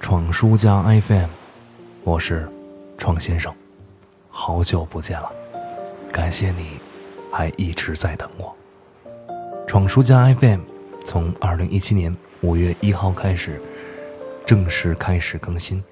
[0.00, 1.24] 闯书家 FM》，
[2.04, 2.48] 我是
[2.96, 3.54] 闯先生，
[4.28, 5.30] 好久不见了，
[6.12, 6.80] 感谢你
[7.30, 8.54] 还一直在等我。
[9.66, 10.60] 《闯书家 FM》
[11.04, 13.60] 从二零一七年五月一号开始
[14.46, 15.82] 正式开始更新，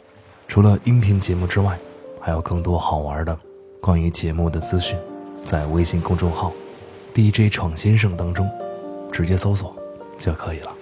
[0.49, 1.79] 除了音频节目之外，
[2.21, 3.38] 还有更多好玩的
[3.80, 4.99] 关于节目的资讯，
[5.45, 6.52] 在微信公众号
[7.15, 8.49] “DJ 闯先生”当中。
[9.13, 9.75] 直接搜索
[10.19, 10.75] 就可以了。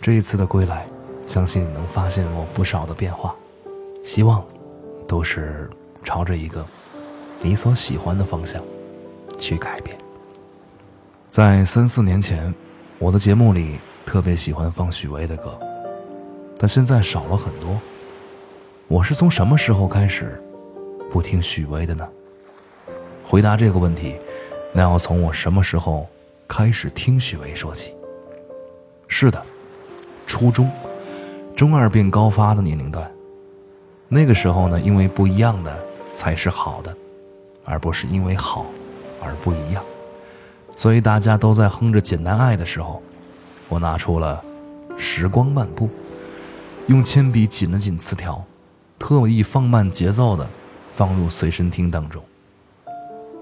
[0.00, 0.86] 这一次的归来，
[1.26, 3.34] 相信你能发现我不少的变化，
[4.02, 4.44] 希望
[5.06, 5.68] 都是
[6.02, 6.64] 朝着一个
[7.42, 8.62] 你所喜欢的方向
[9.36, 9.96] 去改变。
[11.30, 12.54] 在三四年前，
[12.98, 15.58] 我的节目里特别喜欢放许巍的歌，
[16.58, 17.78] 但现在少了很多。
[18.88, 20.40] 我是从什么时候开始
[21.10, 22.08] 不听许巍的呢？
[23.24, 24.16] 回答这个问题，
[24.72, 26.06] 那要从我什么时候？
[26.48, 27.92] 开始听许巍说起。
[29.08, 29.44] 是的，
[30.28, 30.70] 初中，
[31.56, 33.10] 中二病高发的年龄段。
[34.08, 35.74] 那个时候呢，因为不一样的
[36.12, 36.94] 才是好的，
[37.64, 38.66] 而不是因为好
[39.20, 39.82] 而不一样。
[40.76, 43.02] 所以大家都在哼着《简单爱》的时候，
[43.70, 44.44] 我拿出了
[44.98, 45.86] 《时光漫步》，
[46.88, 48.44] 用铅笔紧了紧词条，
[48.98, 50.46] 特意放慢节奏的
[50.94, 52.22] 放入随身听当中。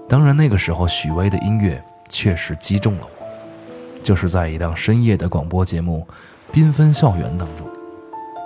[0.07, 1.83] 当然，那个时候许巍的音乐。
[2.07, 6.07] 确实击中了我，就是在一档深夜的广播节目
[6.55, 7.67] 《缤纷校园》当中，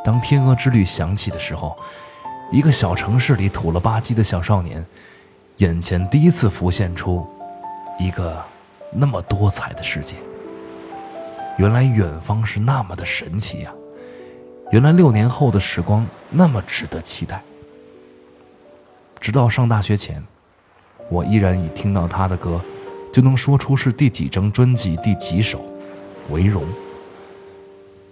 [0.03, 1.77] 当《天鹅之旅》响起的时候，
[2.51, 4.85] 一个小城市里土了吧唧的小少年，
[5.57, 7.27] 眼前第一次浮现出
[7.99, 8.43] 一个
[8.91, 10.15] 那么多彩的世界。
[11.57, 13.73] 原来远方是那么的神奇呀！
[14.71, 17.43] 原来六年后的时光那么值得期待。
[19.19, 20.23] 直到上大学前，
[21.09, 22.61] 我依然以听到他的歌。
[23.11, 25.61] 就能说出是第几张专辑第几首，
[26.29, 26.63] 为荣。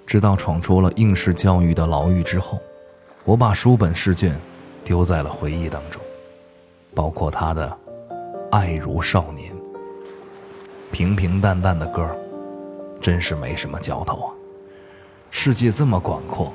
[0.08, 2.58] 直到闯出了应试教育的牢狱之后，
[3.26, 4.40] 我把书本试卷
[4.82, 6.02] 丢在了回忆当中，
[6.96, 7.78] 包括他的
[8.50, 9.52] 《爱如少年》。
[10.94, 12.10] 平平淡淡的歌，
[13.02, 14.34] 真是没什么嚼头啊。
[15.30, 16.54] 世界这么广阔，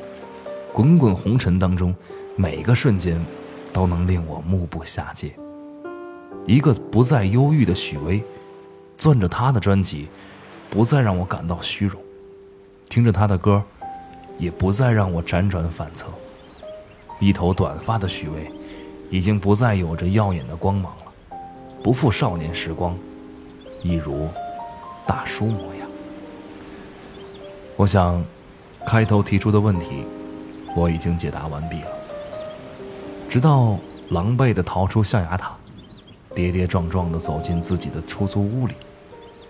[0.72, 1.94] 滚滚红尘当中，
[2.34, 3.22] 每个瞬间
[3.70, 5.30] 都能令我目不暇接。
[6.46, 8.24] 一个不再忧郁的许巍，
[8.96, 10.08] 攥着他的专辑，
[10.70, 12.00] 不再让我感到虚荣；
[12.92, 13.64] 听着他的歌，
[14.36, 16.08] 也不再让我辗转反侧。
[17.20, 18.52] 一头短发的许巍，
[19.08, 21.38] 已经不再有着耀眼的光芒了，
[21.82, 22.94] 不复少年时光，
[23.80, 24.28] 一如
[25.06, 25.88] 大叔模样。
[27.76, 28.22] 我想，
[28.86, 30.04] 开头提出的问题，
[30.76, 31.88] 我已经解答完毕了。
[33.26, 33.78] 直到
[34.10, 35.56] 狼狈地逃出象牙塔。
[36.34, 38.74] 跌跌撞撞地走进自己的出租屋里，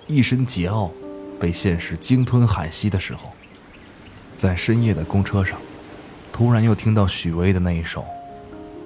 [0.06, 0.91] 一身桀骜，
[1.42, 3.32] 被现实鲸吞海吸的时候，
[4.36, 5.58] 在深夜的公车上，
[6.30, 8.03] 突然又听到许巍的那一首《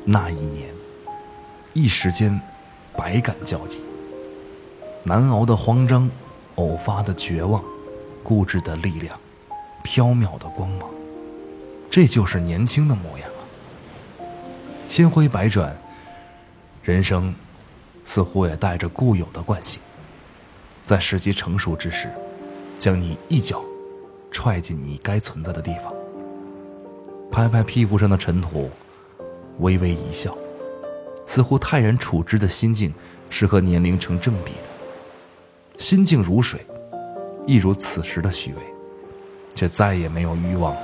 [0.06, 0.70] 那一年》，
[1.74, 2.40] 一时间
[2.96, 3.82] 百感交集，
[5.02, 6.10] 难熬的慌张，
[6.54, 7.62] 偶发的绝望，
[8.22, 9.20] 固执的力量，
[9.84, 10.88] 飘渺的光芒，
[11.90, 13.40] 这就是年轻的模样啊！
[14.88, 15.76] 千回百转，
[16.82, 17.34] 人生。
[18.02, 19.80] 似乎也带着固有的惯性，
[20.84, 22.08] 在时机成熟之时，
[22.78, 23.62] 将你一脚
[24.30, 25.92] 踹进你该存在的地方。
[27.30, 28.70] 拍拍屁股上的尘土，
[29.58, 30.36] 微微一笑，
[31.26, 32.92] 似乎泰然处之的心境
[33.28, 35.78] 是和年龄成正比的。
[35.78, 36.60] 心静如水，
[37.46, 38.62] 一如此时的许巍，
[39.54, 40.74] 却再也没有欲望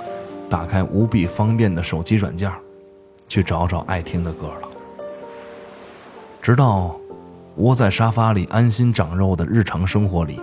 [0.50, 2.52] 打开无比方便的手机软件，
[3.28, 4.68] 去找找爱听的歌了。
[6.40, 6.96] 直到。
[7.56, 10.40] 窝在沙发里安心长肉的日常生活里，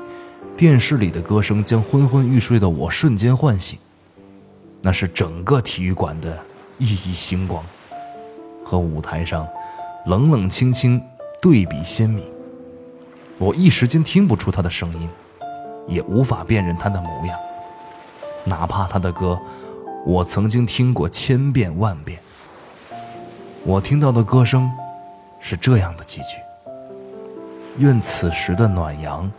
[0.59, 3.79] 电视里的歌声将昏昏欲睡的我瞬间唤醒。
[4.81, 6.38] 那是整个体育馆的
[6.79, 7.63] 熠熠星光，
[8.65, 9.47] 和舞台上
[10.07, 11.01] 冷冷清清
[11.41, 12.29] 对比鲜明。
[13.38, 15.09] 我一时间听不出他的声音，
[15.88, 17.39] 也无法辨认他的模样。
[18.44, 19.39] 哪怕他的歌，
[20.06, 22.19] 我曾经听过千遍万遍。
[23.63, 24.69] 我听到的歌声，
[25.39, 26.35] 是这样的几句。
[27.77, 29.31] 愿此时的暖阳，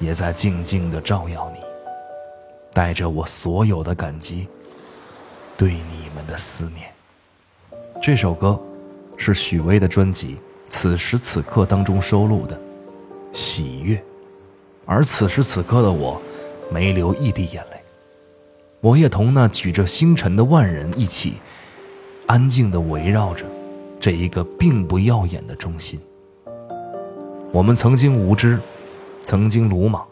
[0.00, 1.60] 也在静静的照耀你。
[2.72, 4.48] 带着我所有的感激，
[5.56, 6.92] 对你们的思念。
[8.00, 8.60] 这首歌
[9.16, 10.34] 是许巍的专辑
[10.66, 12.56] 《此时此刻》当中收录的
[13.32, 13.96] 《喜悦》，
[14.86, 16.20] 而此时此刻的我，
[16.70, 17.80] 没流一滴眼泪。
[18.80, 21.34] 我也同那举着星辰的万人一起，
[22.26, 23.44] 安静地围绕着
[24.00, 26.00] 这一个并不耀眼的中心。
[27.52, 28.58] 我们曾经无知，
[29.30, 30.04] 曾经鲁莽，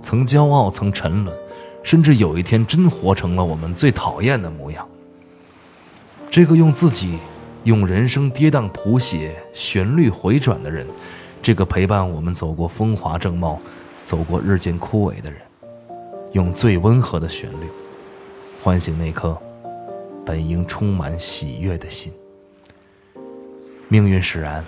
[0.00, 1.36] 曾骄傲，曾沉沦，
[1.82, 4.88] 甚至有一天真活成了我们最讨厌的模样。
[6.30, 7.18] 这个用自己、
[7.64, 10.86] 用人生跌宕谱写、旋律回转的人，
[11.42, 13.60] 这个陪伴我们走过风华正茂、
[14.04, 15.38] 走过日渐枯萎的人，
[16.32, 17.66] 用最温和的旋律。
[18.62, 19.38] 唤醒那颗
[20.24, 22.10] 本应充满喜悦的心。
[23.88, 24.64] 命运使然，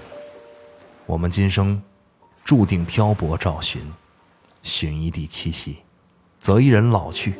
[1.06, 1.80] 我们今生
[2.44, 3.82] 注定漂泊找寻，
[4.62, 5.78] 寻一地栖息，
[6.38, 7.34] 择一人老去，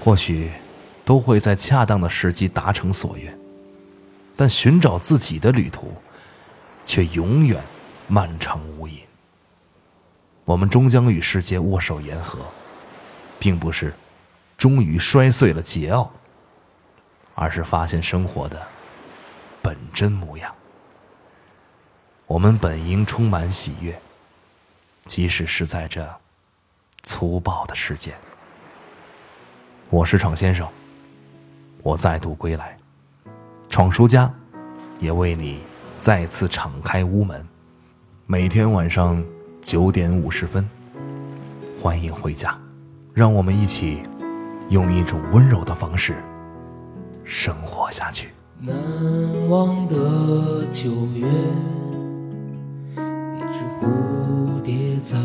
[0.00, 0.50] 或许
[1.04, 3.38] 都会在恰当的时机达成所愿。
[4.36, 5.94] 但寻找自己的旅途，
[6.84, 7.62] 却永远
[8.08, 8.98] 漫长无垠。
[10.44, 12.40] 我们终将与世界握手言和，
[13.38, 13.94] 并不是。
[14.56, 16.08] 终于摔碎了桀骜，
[17.34, 18.62] 而是发现生活的
[19.60, 20.54] 本真模样。
[22.26, 24.00] 我们本应充满喜悦，
[25.06, 26.08] 即使是在这
[27.02, 28.14] 粗暴的世间。
[29.90, 30.68] 我是闯先生，
[31.82, 32.76] 我再度归来，
[33.68, 34.32] 闯书家
[34.98, 35.60] 也为你
[36.00, 37.46] 再次敞开屋门。
[38.26, 39.24] 每天晚上
[39.60, 40.68] 九点五十分，
[41.78, 42.58] 欢迎回家，
[43.12, 44.02] 让我们一起。
[44.70, 46.14] 用一种温柔的方式
[47.22, 48.30] 生活下去。
[48.58, 48.74] 难
[49.50, 51.28] 忘的九月，
[53.84, 55.18] 蝴蝶在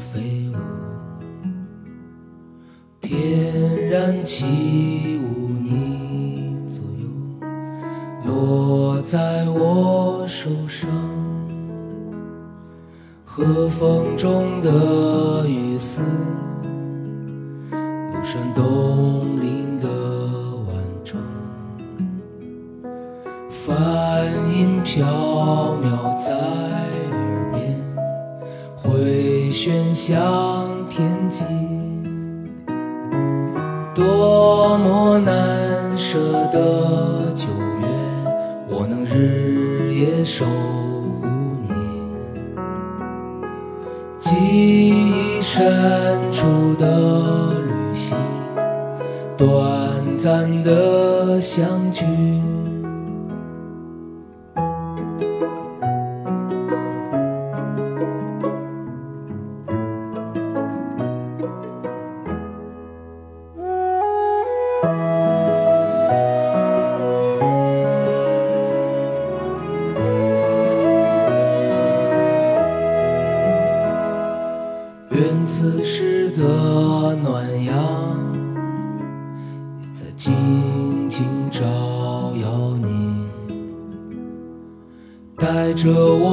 [0.00, 0.54] 飞舞，
[3.00, 7.04] 翩然起舞，你左右，
[8.24, 10.88] 落在我手上，
[13.26, 16.00] 和风中的雨丝。
[17.70, 19.88] 庐山东林的
[20.66, 20.74] 晚
[21.04, 21.18] 钟，
[23.50, 24.24] 梵
[24.54, 26.30] 音飘渺在，
[29.62, 30.16] 喧嚣
[30.88, 31.44] 天际。
[33.94, 35.34] 多么难
[35.98, 36.18] 舍
[36.50, 37.44] 的九
[37.82, 37.86] 月，
[38.70, 41.26] 我能日夜守护
[41.68, 41.74] 你。
[44.18, 46.46] 记忆深处
[46.78, 48.16] 的旅行。
[49.36, 52.06] 短暂的相聚。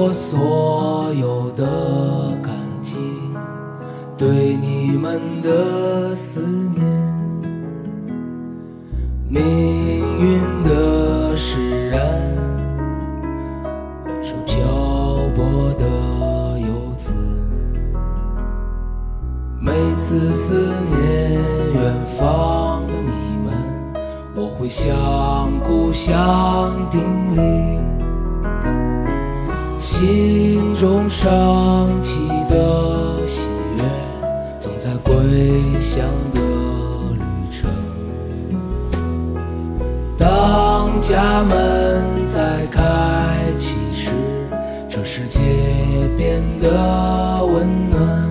[0.08, 1.66] 我所有的
[2.42, 2.96] 感激，
[4.18, 6.40] 对你们的思
[6.74, 6.82] 念。
[9.28, 9.44] 命
[10.18, 12.00] 运的使然，
[14.06, 14.64] 我是漂
[15.36, 15.86] 泊的
[16.58, 17.12] 游子，
[19.60, 21.34] 每次思念
[21.76, 23.12] 远方的你
[23.44, 23.52] 们。
[24.38, 27.02] 我会向故乡叮
[27.36, 27.77] 咛，
[30.00, 32.20] 心中升起
[32.52, 33.84] 的喜悦，
[34.62, 35.12] 总在归
[35.80, 36.40] 乡的
[37.16, 37.68] 旅程。
[40.16, 44.12] 当家门再开启时，
[44.88, 45.40] 这世界
[46.16, 48.27] 变得温暖。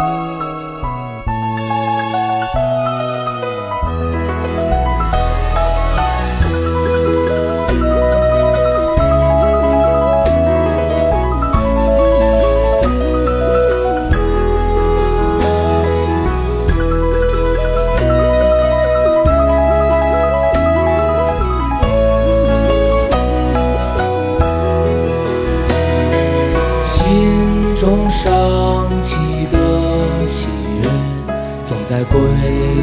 [0.00, 0.29] 升